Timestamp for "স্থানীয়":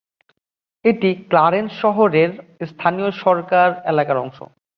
2.69-3.09